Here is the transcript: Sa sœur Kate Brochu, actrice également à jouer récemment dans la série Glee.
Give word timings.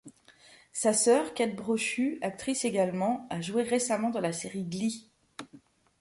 Sa 0.73 0.93
sœur 0.93 1.35
Kate 1.35 1.55
Brochu, 1.55 2.17
actrice 2.23 2.65
également 2.65 3.27
à 3.29 3.39
jouer 3.39 3.61
récemment 3.61 4.09
dans 4.09 4.19
la 4.19 4.33
série 4.33 4.63
Glee. 4.63 5.11